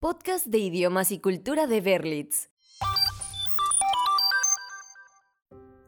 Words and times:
Podcast 0.00 0.46
de 0.46 0.58
idiomas 0.58 1.10
y 1.10 1.18
cultura 1.18 1.66
de 1.66 1.80
Berlitz. 1.80 2.50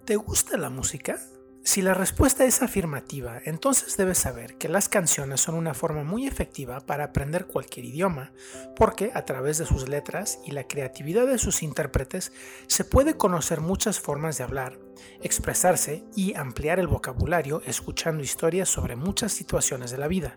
¿Te 0.04 0.16
gusta 0.16 0.56
la 0.56 0.68
música? 0.68 1.20
Si 1.62 1.80
la 1.80 1.94
respuesta 1.94 2.44
es 2.44 2.60
afirmativa, 2.60 3.40
entonces 3.44 3.96
debes 3.96 4.18
saber 4.18 4.58
que 4.58 4.68
las 4.68 4.88
canciones 4.88 5.40
son 5.40 5.54
una 5.54 5.74
forma 5.74 6.02
muy 6.02 6.26
efectiva 6.26 6.80
para 6.80 7.04
aprender 7.04 7.46
cualquier 7.46 7.86
idioma, 7.86 8.32
porque 8.74 9.12
a 9.14 9.24
través 9.24 9.58
de 9.58 9.66
sus 9.66 9.88
letras 9.88 10.40
y 10.44 10.50
la 10.50 10.66
creatividad 10.66 11.28
de 11.28 11.38
sus 11.38 11.62
intérpretes 11.62 12.32
se 12.66 12.84
puede 12.84 13.16
conocer 13.16 13.60
muchas 13.60 14.00
formas 14.00 14.38
de 14.38 14.42
hablar, 14.42 14.80
expresarse 15.22 16.02
y 16.16 16.34
ampliar 16.34 16.80
el 16.80 16.88
vocabulario 16.88 17.62
escuchando 17.64 18.24
historias 18.24 18.68
sobre 18.68 18.96
muchas 18.96 19.30
situaciones 19.30 19.92
de 19.92 19.98
la 19.98 20.08
vida. 20.08 20.36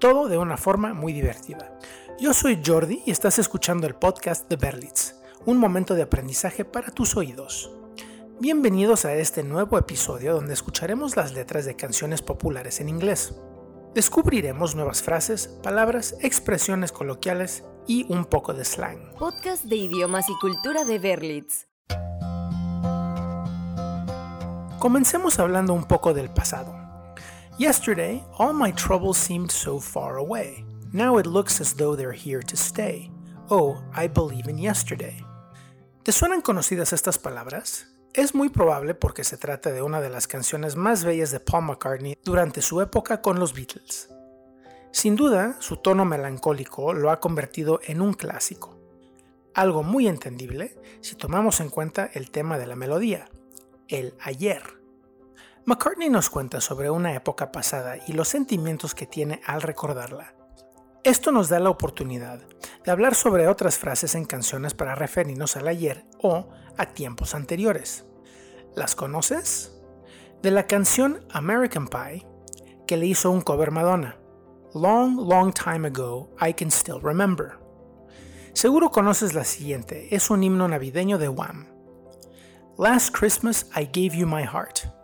Todo 0.00 0.28
de 0.28 0.38
una 0.38 0.56
forma 0.56 0.94
muy 0.94 1.12
divertida. 1.12 1.78
Yo 2.18 2.32
soy 2.32 2.62
Jordi 2.64 3.02
y 3.04 3.10
estás 3.10 3.38
escuchando 3.38 3.86
el 3.86 3.94
podcast 3.94 4.48
de 4.48 4.56
Berlitz, 4.56 5.16
un 5.44 5.58
momento 5.58 5.94
de 5.94 6.00
aprendizaje 6.00 6.64
para 6.64 6.90
tus 6.90 7.18
oídos. 7.18 7.70
Bienvenidos 8.40 9.04
a 9.04 9.12
este 9.12 9.42
nuevo 9.42 9.76
episodio 9.76 10.32
donde 10.32 10.54
escucharemos 10.54 11.16
las 11.16 11.34
letras 11.34 11.66
de 11.66 11.76
canciones 11.76 12.22
populares 12.22 12.80
en 12.80 12.88
inglés. 12.88 13.34
Descubriremos 13.94 14.74
nuevas 14.74 15.02
frases, 15.02 15.48
palabras, 15.62 16.16
expresiones 16.22 16.92
coloquiales 16.92 17.64
y 17.86 18.10
un 18.10 18.24
poco 18.24 18.54
de 18.54 18.64
slang. 18.64 19.12
Podcast 19.18 19.64
de 19.64 19.76
idiomas 19.76 20.30
y 20.30 20.34
cultura 20.40 20.86
de 20.86 20.98
Berlitz. 20.98 21.66
Comencemos 24.78 25.38
hablando 25.38 25.74
un 25.74 25.84
poco 25.84 26.14
del 26.14 26.30
pasado. 26.30 26.79
Yesterday, 27.60 28.24
all 28.38 28.54
my 28.54 28.72
troubles 28.72 29.18
seemed 29.18 29.50
so 29.50 29.80
far 29.80 30.16
away. 30.16 30.64
Now 30.94 31.18
it 31.18 31.26
looks 31.26 31.60
as 31.60 31.74
though 31.74 31.94
they're 31.94 32.10
here 32.10 32.40
to 32.40 32.56
stay. 32.56 33.10
Oh, 33.50 33.82
I 33.94 34.08
believe 34.08 34.48
in 34.48 34.56
yesterday. 34.56 35.22
¿Te 36.02 36.10
suenan 36.10 36.40
conocidas 36.40 36.94
estas 36.94 37.18
palabras? 37.18 37.86
Es 38.14 38.34
muy 38.34 38.48
probable 38.48 38.94
porque 38.94 39.24
se 39.24 39.36
trata 39.36 39.72
de 39.72 39.82
una 39.82 40.00
de 40.00 40.08
las 40.08 40.26
canciones 40.26 40.74
más 40.74 41.04
bellas 41.04 41.32
de 41.32 41.40
Paul 41.40 41.64
McCartney 41.66 42.16
durante 42.24 42.62
su 42.62 42.80
época 42.80 43.20
con 43.20 43.38
los 43.38 43.52
Beatles. 43.52 44.08
Sin 44.90 45.14
duda, 45.14 45.56
su 45.58 45.76
tono 45.76 46.06
melancólico 46.06 46.94
lo 46.94 47.10
ha 47.10 47.20
convertido 47.20 47.80
en 47.84 48.00
un 48.00 48.14
clásico. 48.14 48.78
Algo 49.52 49.82
muy 49.82 50.08
entendible 50.08 50.78
si 51.02 51.14
tomamos 51.14 51.60
en 51.60 51.68
cuenta 51.68 52.08
el 52.14 52.30
tema 52.30 52.56
de 52.56 52.66
la 52.66 52.74
melodía, 52.74 53.28
el 53.86 54.14
ayer. 54.22 54.79
McCartney 55.66 56.08
nos 56.08 56.30
cuenta 56.30 56.60
sobre 56.60 56.90
una 56.90 57.14
época 57.14 57.52
pasada 57.52 57.96
y 58.06 58.12
los 58.12 58.28
sentimientos 58.28 58.94
que 58.94 59.06
tiene 59.06 59.40
al 59.46 59.60
recordarla. 59.60 60.34
Esto 61.04 61.32
nos 61.32 61.48
da 61.48 61.60
la 61.60 61.70
oportunidad 61.70 62.40
de 62.84 62.90
hablar 62.90 63.14
sobre 63.14 63.46
otras 63.46 63.78
frases 63.78 64.14
en 64.14 64.24
canciones 64.24 64.74
para 64.74 64.94
referirnos 64.94 65.56
al 65.56 65.68
ayer 65.68 66.06
o 66.22 66.48
a 66.76 66.86
tiempos 66.86 67.34
anteriores. 67.34 68.04
¿Las 68.74 68.94
conoces? 68.94 69.78
De 70.42 70.50
la 70.50 70.66
canción 70.66 71.26
American 71.30 71.88
Pie, 71.88 72.26
que 72.86 72.96
le 72.96 73.06
hizo 73.06 73.30
un 73.30 73.42
cover 73.42 73.70
Madonna. 73.70 74.18
Long, 74.74 75.18
long 75.18 75.52
time 75.52 75.86
ago, 75.86 76.30
I 76.40 76.54
can 76.54 76.70
still 76.70 77.00
remember. 77.02 77.58
Seguro 78.54 78.90
conoces 78.90 79.34
la 79.34 79.44
siguiente, 79.44 80.14
es 80.14 80.30
un 80.30 80.42
himno 80.42 80.68
navideño 80.68 81.18
de 81.18 81.28
Wham. 81.28 81.66
Last 82.78 83.14
Christmas 83.14 83.66
I 83.76 83.84
gave 83.84 84.16
you 84.16 84.26
my 84.26 84.42
heart. 84.42 84.99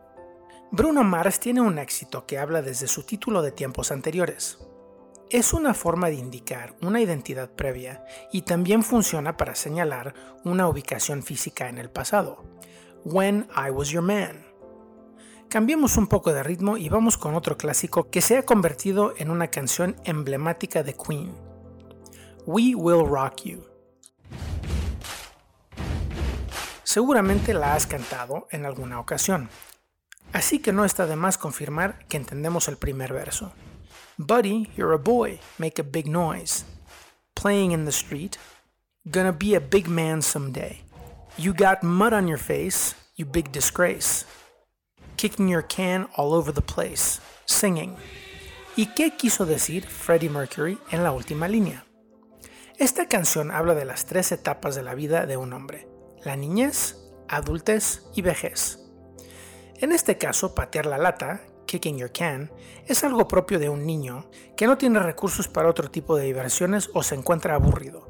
Bruno 0.72 1.04
Mars 1.04 1.38
tiene 1.38 1.60
un 1.60 1.78
éxito 1.78 2.26
que 2.26 2.38
habla 2.38 2.60
desde 2.60 2.88
su 2.88 3.04
título 3.04 3.40
de 3.40 3.52
tiempos 3.52 3.92
anteriores. 3.92 4.58
Es 5.30 5.52
una 5.52 5.74
forma 5.74 6.08
de 6.08 6.16
indicar 6.16 6.74
una 6.82 7.00
identidad 7.00 7.50
previa 7.50 8.04
y 8.32 8.42
también 8.42 8.82
funciona 8.82 9.36
para 9.36 9.54
señalar 9.54 10.14
una 10.44 10.68
ubicación 10.68 11.22
física 11.22 11.68
en 11.68 11.78
el 11.78 11.90
pasado. 11.90 12.44
When 13.04 13.48
I 13.56 13.70
Was 13.70 13.90
Your 13.90 14.02
Man. 14.02 14.44
Cambiemos 15.48 15.96
un 15.96 16.08
poco 16.08 16.32
de 16.32 16.42
ritmo 16.42 16.76
y 16.76 16.88
vamos 16.88 17.16
con 17.16 17.36
otro 17.36 17.56
clásico 17.56 18.10
que 18.10 18.20
se 18.20 18.36
ha 18.36 18.44
convertido 18.44 19.14
en 19.16 19.30
una 19.30 19.48
canción 19.48 19.94
emblemática 20.04 20.82
de 20.82 20.94
Queen. 20.94 21.32
We 22.44 22.74
Will 22.74 23.06
Rock 23.08 23.42
You. 23.44 23.64
Seguramente 26.82 27.54
la 27.54 27.74
has 27.74 27.86
cantado 27.86 28.48
en 28.50 28.64
alguna 28.64 28.98
ocasión, 28.98 29.48
Así 30.32 30.58
que 30.58 30.72
no 30.72 30.84
está 30.84 31.06
de 31.06 31.16
más 31.16 31.38
confirmar 31.38 32.06
que 32.08 32.16
entendemos 32.16 32.68
el 32.68 32.76
primer 32.76 33.12
verso. 33.12 33.52
Buddy, 34.18 34.70
you're 34.76 34.94
a 34.94 34.98
boy, 34.98 35.40
make 35.58 35.78
a 35.78 35.84
big 35.84 36.06
noise. 36.06 36.64
Playing 37.34 37.72
in 37.72 37.84
the 37.84 37.92
street, 37.92 38.38
gonna 39.10 39.32
be 39.32 39.54
a 39.54 39.60
big 39.60 39.88
man 39.88 40.22
someday. 40.22 40.82
You 41.36 41.52
got 41.52 41.82
mud 41.82 42.14
on 42.14 42.26
your 42.26 42.38
face, 42.38 42.94
you 43.16 43.26
big 43.26 43.52
disgrace. 43.52 44.24
Kicking 45.16 45.48
your 45.48 45.62
can 45.62 46.08
all 46.16 46.32
over 46.32 46.50
the 46.50 46.62
place, 46.62 47.20
singing. 47.44 47.96
¿Y 48.74 48.86
qué 48.94 49.16
quiso 49.16 49.46
decir 49.46 49.86
Freddie 49.86 50.30
Mercury 50.30 50.78
en 50.90 51.02
la 51.02 51.12
última 51.12 51.48
línea? 51.48 51.84
Esta 52.78 53.08
canción 53.08 53.50
habla 53.50 53.74
de 53.74 53.86
las 53.86 54.04
tres 54.04 54.32
etapas 54.32 54.74
de 54.74 54.82
la 54.82 54.94
vida 54.94 55.24
de 55.24 55.38
un 55.38 55.54
hombre, 55.54 55.88
la 56.24 56.36
niñez, 56.36 56.96
adultez 57.28 58.02
y 58.14 58.20
vejez. 58.22 58.85
En 59.78 59.92
este 59.92 60.16
caso, 60.16 60.54
patear 60.54 60.86
la 60.86 60.98
lata, 60.98 61.42
kicking 61.66 61.98
your 61.98 62.10
can, 62.10 62.50
es 62.86 63.04
algo 63.04 63.28
propio 63.28 63.58
de 63.58 63.68
un 63.68 63.84
niño 63.84 64.28
que 64.56 64.66
no 64.66 64.78
tiene 64.78 65.00
recursos 65.00 65.48
para 65.48 65.68
otro 65.68 65.90
tipo 65.90 66.16
de 66.16 66.24
diversiones 66.24 66.90
o 66.94 67.02
se 67.02 67.14
encuentra 67.14 67.54
aburrido. 67.54 68.06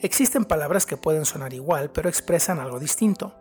Existen 0.00 0.44
palabras 0.44 0.84
que 0.84 0.96
pueden 0.96 1.24
sonar 1.24 1.54
igual 1.54 1.92
pero 1.92 2.08
expresan 2.08 2.58
algo 2.58 2.80
distinto. 2.80 3.34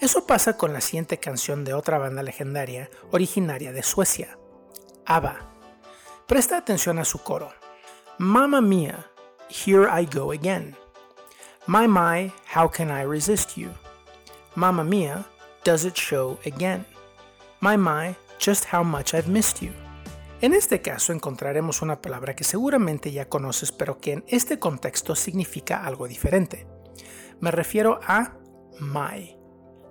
Eso 0.00 0.26
pasa 0.26 0.56
con 0.56 0.72
la 0.72 0.80
siguiente 0.80 1.18
canción 1.18 1.64
de 1.64 1.74
otra 1.74 1.98
banda 1.98 2.22
legendaria 2.22 2.88
originaria 3.10 3.72
de 3.72 3.82
Suecia, 3.82 4.38
ABBA. 5.04 5.52
Presta 6.26 6.56
atención 6.56 6.98
a 6.98 7.04
su 7.04 7.18
coro. 7.18 7.52
Mamma 8.18 8.62
mia, 8.62 9.10
here 9.50 9.86
I 9.90 10.06
go 10.06 10.32
again. 10.32 10.74
My 11.66 11.86
my, 11.86 12.32
how 12.54 12.70
can 12.70 12.90
I 12.90 13.04
resist 13.04 13.56
you? 13.56 13.70
Mamma 14.54 14.84
mia, 14.84 15.26
does 15.66 15.84
it 15.84 15.96
show 15.96 16.38
again? 16.46 16.86
My 17.60 17.76
my, 17.76 18.14
just 18.38 18.66
how 18.72 18.84
much 18.84 19.14
I've 19.14 19.28
missed 19.28 19.60
you. 19.60 19.72
En 20.40 20.54
este 20.54 20.80
caso 20.80 21.12
encontraremos 21.12 21.82
una 21.82 22.00
palabra 22.00 22.36
que 22.36 22.44
seguramente 22.44 23.10
ya 23.10 23.28
conoces 23.28 23.72
pero 23.72 23.98
que 23.98 24.12
en 24.12 24.24
este 24.28 24.60
contexto 24.60 25.16
significa 25.16 25.84
algo 25.84 26.06
diferente. 26.06 26.68
Me 27.40 27.50
refiero 27.50 27.98
a 28.06 28.34
my. 28.78 29.36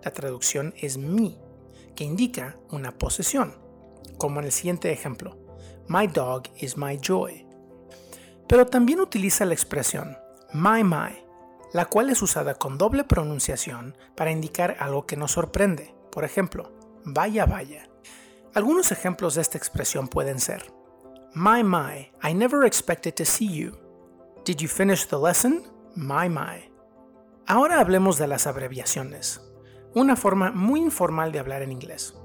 La 0.01 0.11
traducción 0.11 0.73
es 0.77 0.97
mi, 0.97 1.37
que 1.93 2.05
indica 2.05 2.57
una 2.71 2.91
posesión, 2.97 3.55
como 4.17 4.39
en 4.39 4.45
el 4.45 4.53
siguiente 4.53 4.93
ejemplo. 4.93 5.37
My 5.89 6.07
dog 6.07 6.43
is 6.57 6.77
my 6.77 6.97
joy. 6.97 7.45
Pero 8.47 8.65
también 8.65 9.01
utiliza 9.01 9.43
la 9.43 9.53
expresión 9.53 10.15
my 10.53 10.85
my, 10.85 11.24
la 11.73 11.85
cual 11.85 12.09
es 12.09 12.21
usada 12.21 12.55
con 12.55 12.77
doble 12.77 13.03
pronunciación 13.03 13.97
para 14.15 14.31
indicar 14.31 14.77
algo 14.79 15.05
que 15.05 15.17
nos 15.17 15.33
sorprende. 15.33 15.95
Por 16.11 16.23
ejemplo, 16.23 16.71
vaya 17.03 17.45
vaya. 17.45 17.89
Algunos 18.53 18.91
ejemplos 18.91 19.35
de 19.35 19.41
esta 19.41 19.57
expresión 19.57 20.07
pueden 20.07 20.39
ser, 20.39 20.71
My 21.33 21.63
my, 21.63 22.11
I 22.23 22.33
never 22.33 22.65
expected 22.65 23.13
to 23.15 23.25
see 23.25 23.53
you. 23.53 23.77
Did 24.45 24.57
you 24.59 24.69
finish 24.69 25.07
the 25.07 25.17
lesson? 25.17 25.63
My 25.95 26.29
my. 26.29 26.71
Ahora 27.47 27.79
hablemos 27.81 28.17
de 28.17 28.27
las 28.27 28.47
abreviaciones, 28.47 29.41
una 29.93 30.15
forma 30.15 30.51
muy 30.51 30.79
informal 30.79 31.31
de 31.31 31.39
hablar 31.39 31.61
en 31.61 31.71
inglés. 31.71 32.15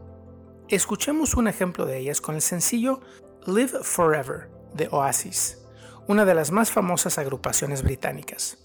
Escuchemos 0.68 1.34
un 1.34 1.48
ejemplo 1.48 1.84
de 1.84 1.98
ellas 1.98 2.20
con 2.20 2.36
el 2.36 2.42
sencillo 2.42 3.00
Live 3.46 3.82
Forever 3.82 4.50
de 4.72 4.88
Oasis, 4.92 5.58
una 6.06 6.24
de 6.24 6.34
las 6.34 6.52
más 6.52 6.70
famosas 6.70 7.18
agrupaciones 7.18 7.82
británicas. 7.82 8.58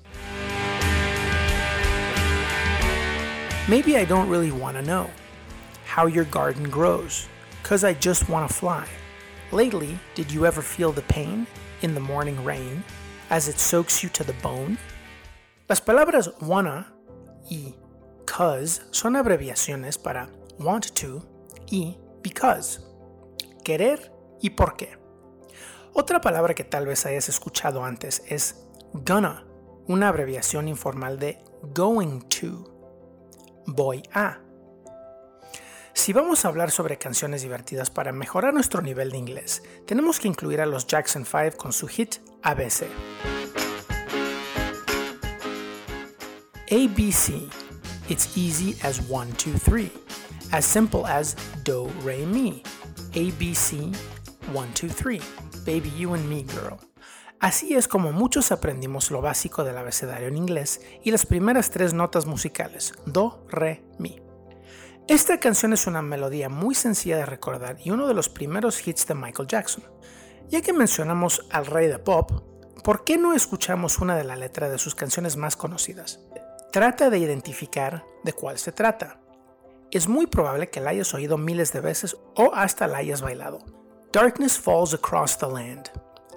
Maybe 3.67 3.97
I 3.97 4.05
don't 4.05 4.29
really 4.29 4.51
want 4.51 4.77
to 4.77 4.83
know 4.83 5.09
how 5.85 6.05
your 6.05 6.25
garden 6.25 6.69
grows, 6.69 7.27
cause 7.63 7.83
I 7.83 7.95
just 7.95 8.29
want 8.29 8.47
to 8.47 8.53
fly. 8.53 8.87
Lately, 9.51 9.97
did 10.13 10.31
you 10.31 10.45
ever 10.45 10.61
feel 10.61 10.91
the 10.91 11.01
pain 11.01 11.47
in 11.81 11.95
the 11.95 11.99
morning 11.99 12.43
rain 12.45 12.83
as 13.31 13.47
it 13.47 13.55
soaks 13.55 14.03
you 14.03 14.09
to 14.09 14.23
the 14.23 14.35
bone? 14.43 14.77
Las 15.67 15.79
palabras 15.79 16.29
wanna 16.43 16.85
y 17.49 17.73
cause 18.27 18.81
son 18.91 19.15
abreviaciones 19.15 19.97
para 19.97 20.29
want 20.59 20.93
to 20.93 21.23
y 21.71 21.97
because, 22.21 22.81
querer 23.63 24.11
y 24.43 24.51
por 24.51 24.77
qué. 24.77 24.95
Otra 25.95 26.21
palabra 26.21 26.53
que 26.53 26.65
tal 26.65 26.85
vez 26.85 27.07
hayas 27.07 27.29
escuchado 27.29 27.83
antes 27.83 28.21
es 28.29 28.67
gonna, 28.93 29.43
una 29.87 30.09
abreviación 30.09 30.67
informal 30.67 31.17
de 31.17 31.39
going 31.73 32.21
to 32.29 32.74
voy 33.65 34.03
a. 34.13 34.39
Si 35.93 36.13
vamos 36.13 36.43
a 36.43 36.49
hablar 36.49 36.71
sobre 36.71 36.97
canciones 36.97 37.41
divertidas 37.41 37.89
para 37.89 38.11
mejorar 38.11 38.53
nuestro 38.53 38.81
nivel 38.81 39.11
de 39.11 39.17
inglés, 39.17 39.63
tenemos 39.87 40.19
que 40.19 40.27
incluir 40.27 40.61
a 40.61 40.65
los 40.65 40.87
Jackson 40.87 41.25
5 41.25 41.57
con 41.57 41.73
su 41.73 41.87
hit 41.87 42.17
ABC. 42.43 42.87
ABC. 46.69 47.49
It's 48.09 48.37
easy 48.37 48.77
as 48.83 48.99
1, 49.09 49.33
2, 49.37 49.59
3. 49.59 49.91
As 50.51 50.65
simple 50.65 51.05
as 51.05 51.35
do, 51.63 51.87
re, 52.03 52.25
mi. 52.25 52.61
ABC, 53.13 53.95
1, 54.53 54.73
2, 54.73 54.89
3. 54.89 55.21
Baby, 55.65 55.89
you 55.97 56.13
and 56.13 56.29
me, 56.29 56.43
girl. 56.43 56.79
Así 57.39 57.75
es 57.75 57.87
como 57.87 58.11
muchos 58.11 58.51
aprendimos 58.51 59.11
lo 59.11 59.21
básico 59.21 59.63
del 59.63 59.77
abecedario 59.77 60.27
en 60.27 60.37
inglés 60.37 60.81
y 61.03 61.11
las 61.11 61.25
primeras 61.25 61.69
tres 61.69 61.93
notas 61.93 62.25
musicales, 62.25 62.93
do, 63.05 63.45
re, 63.49 63.83
mi. 63.99 64.21
Esta 65.07 65.39
canción 65.39 65.73
es 65.73 65.85
una 65.85 66.01
melodía 66.01 66.49
muy 66.49 66.73
sencilla 66.73 67.17
de 67.17 67.25
recordar 67.25 67.77
y 67.83 67.91
uno 67.91 68.07
de 68.07 68.15
los 68.15 68.29
primeros 68.29 68.87
hits 68.87 69.05
de 69.05 69.13
Michael 69.13 69.47
Jackson. 69.47 69.83
Ya 70.49 70.61
que 70.61 70.73
mencionamos 70.73 71.45
al 71.51 71.67
rey 71.67 71.87
de 71.87 71.99
pop, 71.99 72.31
¿por 72.83 73.03
qué 73.03 73.17
no 73.17 73.33
escuchamos 73.33 73.99
una 73.99 74.15
de 74.15 74.23
las 74.23 74.39
letras 74.39 74.71
de 74.71 74.79
sus 74.79 74.95
canciones 74.95 75.37
más 75.37 75.55
conocidas? 75.55 76.21
Trata 76.71 77.09
de 77.09 77.19
identificar 77.19 78.03
de 78.23 78.33
cuál 78.33 78.57
se 78.57 78.71
trata. 78.71 79.19
Es 79.91 80.07
muy 80.07 80.25
probable 80.25 80.69
que 80.69 80.81
la 80.81 80.89
hayas 80.89 81.13
oído 81.13 81.37
miles 81.37 81.71
de 81.71 81.81
veces 81.81 82.17
o 82.35 82.51
hasta 82.55 82.87
la 82.87 82.97
hayas 82.97 83.21
bailado. 83.21 83.59
Darkness 84.11 84.57
falls 84.57 84.93
across 84.93 85.37
the 85.37 85.47
land. 85.47 85.91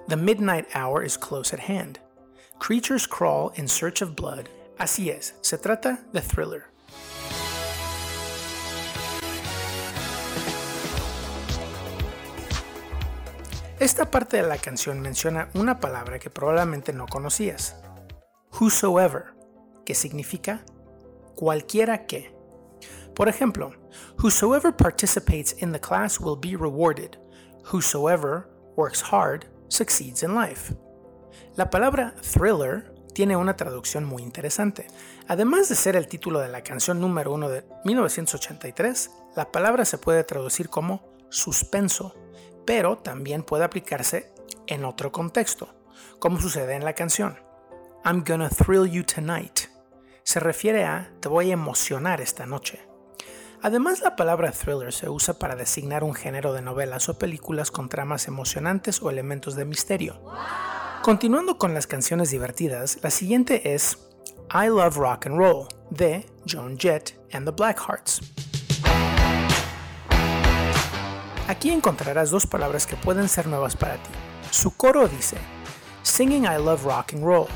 The 0.09 0.17
midnight 0.17 0.65
hour 0.73 1.03
is 1.03 1.15
close 1.15 1.53
at 1.53 1.59
hand. 1.59 1.99
Creatures 2.57 3.05
crawl 3.05 3.51
in 3.53 3.67
search 3.67 4.01
of 4.01 4.15
blood. 4.15 4.49
Así 4.79 5.11
es, 5.11 5.35
se 5.43 5.55
trata 5.55 5.99
de 6.11 6.19
thriller. 6.19 6.65
Esta 13.79 14.09
parte 14.09 14.37
de 14.37 14.47
la 14.47 14.57
canción 14.57 14.99
menciona 14.99 15.49
una 15.53 15.79
palabra 15.79 16.17
que 16.17 16.31
probablemente 16.31 16.91
no 16.91 17.05
conocías. 17.05 17.75
Whosoever 18.59 19.35
que 19.85 19.93
significa 19.93 20.65
cualquiera 21.35 22.07
que. 22.07 22.33
Por 23.13 23.29
ejemplo, 23.29 23.75
whosoever 24.17 24.71
participates 24.71 25.53
in 25.59 25.71
the 25.71 25.79
class 25.79 26.19
will 26.19 26.35
be 26.35 26.55
rewarded. 26.55 27.15
Whosoever 27.71 28.49
works 28.75 29.01
hard 29.01 29.45
succeeds 29.69 30.23
in 30.23 30.35
life. 30.35 30.75
La 31.55 31.69
palabra 31.69 32.13
thriller 32.21 32.93
tiene 33.13 33.37
una 33.37 33.55
traducción 33.55 34.03
muy 34.03 34.21
interesante. 34.21 34.87
Además 35.27 35.69
de 35.69 35.75
ser 35.75 35.95
el 35.95 36.07
título 36.07 36.39
de 36.39 36.49
la 36.49 36.61
canción 36.61 36.99
número 36.99 37.33
uno 37.33 37.49
de 37.49 37.65
1983, 37.85 39.11
la 39.37 39.51
palabra 39.51 39.85
se 39.85 39.97
puede 39.97 40.23
traducir 40.25 40.69
como 40.69 41.17
suspenso, 41.29 42.15
pero 42.65 42.97
también 42.97 43.43
puede 43.43 43.63
aplicarse 43.63 44.33
en 44.67 44.83
otro 44.83 45.11
contexto, 45.11 45.73
como 46.19 46.41
sucede 46.41 46.75
en 46.75 46.83
la 46.83 46.93
canción. 46.93 47.39
I'm 48.03 48.23
gonna 48.27 48.49
thrill 48.49 48.85
you 48.85 49.03
tonight 49.03 49.69
se 50.29 50.39
refiere 50.39 50.83
a 50.83 51.11
te 51.21 51.27
voy 51.27 51.49
a 51.49 51.53
emocionar 51.53 52.21
esta 52.21 52.45
noche. 52.45 52.88
Además, 53.61 54.01
la 54.01 54.15
palabra 54.15 54.51
thriller 54.51 54.93
se 54.93 55.09
usa 55.09 55.33
para 55.37 55.55
designar 55.55 56.03
un 56.03 56.13
género 56.13 56.53
de 56.53 56.61
novelas 56.61 57.09
o 57.09 57.17
películas 57.17 57.71
con 57.71 57.89
tramas 57.89 58.27
emocionantes 58.27 59.01
o 59.01 59.09
elementos 59.09 59.55
de 59.55 59.65
misterio. 59.65 60.21
Continuando 61.01 61.57
con 61.57 61.73
las 61.73 61.87
canciones 61.87 62.31
divertidas, 62.31 62.99
la 63.03 63.09
siguiente 63.09 63.73
es 63.73 63.97
I 64.53 64.67
Love 64.67 64.95
Rock 64.95 65.27
and 65.27 65.37
Roll 65.37 65.67
de 65.89 66.25
Joan 66.47 66.77
Jett 66.77 67.13
and 67.33 67.45
the 67.45 67.51
Blackhearts. 67.51 68.21
Aquí 71.47 71.71
encontrarás 71.71 72.29
dos 72.29 72.45
palabras 72.45 72.85
que 72.85 72.95
pueden 72.95 73.27
ser 73.27 73.47
nuevas 73.47 73.75
para 73.75 73.95
ti. 73.95 74.09
Su 74.51 74.75
coro 74.77 75.07
dice, 75.07 75.37
Singing 76.03 76.43
I 76.43 76.57
Love 76.57 76.83
Rock 76.83 77.13
and 77.13 77.23
Roll, 77.23 77.47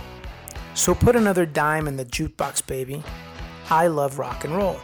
So 0.75 0.95
put 0.95 1.15
another 1.15 1.45
dime 1.45 1.87
in 1.87 1.97
the 1.97 2.05
jukebox, 2.05 2.65
baby. 2.65 3.03
I 3.69 3.87
love 3.87 4.17
rock 4.17 4.43
and 4.43 4.55
roll. 4.55 4.77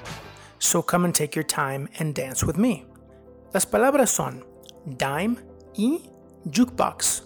So 0.60 0.86
come 0.86 1.06
and 1.06 1.16
take 1.16 1.36
your 1.36 1.46
time 1.46 1.90
and 2.00 2.14
dance 2.14 2.46
with 2.46 2.56
me. 2.56 2.86
Las 3.54 3.66
palabras 3.66 4.10
son 4.10 4.46
dime 4.86 5.38
y 5.74 6.12
jukebox. 6.46 7.24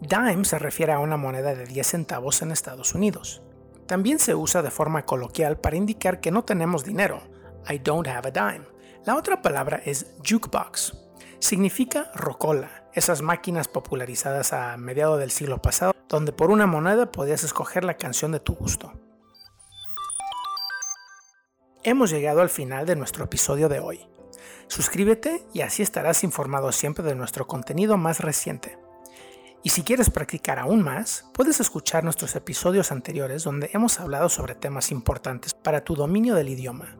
Dime 0.00 0.44
se 0.44 0.58
refiere 0.58 0.92
a 0.92 0.98
una 0.98 1.16
moneda 1.16 1.54
de 1.54 1.66
10 1.66 1.86
centavos 1.86 2.40
en 2.42 2.50
Estados 2.50 2.94
Unidos. 2.94 3.42
También 3.86 4.18
se 4.18 4.34
usa 4.34 4.62
de 4.62 4.70
forma 4.70 5.04
coloquial 5.04 5.58
para 5.58 5.76
indicar 5.76 6.20
que 6.20 6.30
no 6.30 6.44
tenemos 6.44 6.84
dinero. 6.84 7.20
I 7.68 7.78
don't 7.78 8.08
have 8.08 8.28
a 8.28 8.30
dime. 8.30 8.66
La 9.04 9.16
otra 9.16 9.42
palabra 9.42 9.82
es 9.84 10.14
jukebox. 10.26 10.94
Significa 11.38 12.10
rocola, 12.14 12.88
esas 12.94 13.20
máquinas 13.20 13.68
popularizadas 13.68 14.54
a 14.54 14.76
mediados 14.78 15.18
del 15.18 15.30
siglo 15.30 15.60
pasado 15.60 15.94
donde 16.08 16.32
por 16.32 16.50
una 16.50 16.66
moneda 16.66 17.10
podías 17.10 17.42
escoger 17.44 17.84
la 17.84 17.94
canción 17.94 18.32
de 18.32 18.40
tu 18.40 18.54
gusto. 18.54 18.92
Hemos 21.86 22.08
llegado 22.08 22.40
al 22.40 22.48
final 22.48 22.86
de 22.86 22.96
nuestro 22.96 23.26
episodio 23.26 23.68
de 23.68 23.78
hoy. 23.78 24.00
Suscríbete 24.68 25.42
y 25.52 25.60
así 25.60 25.82
estarás 25.82 26.24
informado 26.24 26.72
siempre 26.72 27.04
de 27.04 27.14
nuestro 27.14 27.46
contenido 27.46 27.98
más 27.98 28.20
reciente. 28.20 28.78
Y 29.62 29.68
si 29.68 29.82
quieres 29.82 30.08
practicar 30.08 30.58
aún 30.58 30.80
más, 30.80 31.26
puedes 31.34 31.60
escuchar 31.60 32.02
nuestros 32.02 32.36
episodios 32.36 32.90
anteriores 32.90 33.44
donde 33.44 33.68
hemos 33.74 34.00
hablado 34.00 34.30
sobre 34.30 34.54
temas 34.54 34.90
importantes 34.90 35.52
para 35.52 35.84
tu 35.84 35.94
dominio 35.94 36.34
del 36.34 36.48
idioma. 36.48 36.96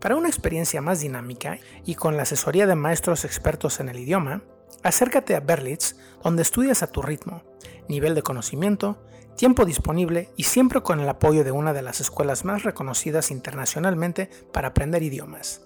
Para 0.00 0.16
una 0.16 0.28
experiencia 0.28 0.80
más 0.80 0.98
dinámica 0.98 1.60
y 1.84 1.94
con 1.94 2.16
la 2.16 2.24
asesoría 2.24 2.66
de 2.66 2.74
maestros 2.74 3.24
expertos 3.24 3.78
en 3.78 3.88
el 3.88 4.00
idioma, 4.00 4.42
acércate 4.82 5.36
a 5.36 5.40
Berlitz 5.40 5.94
donde 6.24 6.42
estudias 6.42 6.82
a 6.82 6.90
tu 6.90 7.02
ritmo 7.02 7.44
nivel 7.88 8.14
de 8.14 8.22
conocimiento, 8.22 8.98
tiempo 9.38 9.64
disponible 9.64 10.30
y 10.36 10.42
siempre 10.42 10.82
con 10.82 10.98
el 10.98 11.08
apoyo 11.08 11.44
de 11.44 11.52
una 11.52 11.72
de 11.72 11.80
las 11.80 12.00
escuelas 12.00 12.44
más 12.44 12.64
reconocidas 12.64 13.30
internacionalmente 13.30 14.28
para 14.52 14.68
aprender 14.68 15.02
idiomas. 15.02 15.62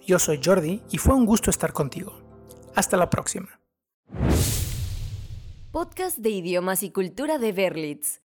Yo 0.00 0.18
soy 0.18 0.40
Jordi 0.42 0.82
y 0.90 0.96
fue 0.96 1.14
un 1.14 1.26
gusto 1.26 1.50
estar 1.50 1.74
contigo. 1.74 2.18
Hasta 2.74 2.96
la 2.96 3.10
próxima. 3.10 3.60
Podcast 5.70 6.18
de 6.18 6.30
idiomas 6.30 6.82
y 6.82 6.90
cultura 6.90 7.38
de 7.38 7.52
Berlitz. 7.52 8.22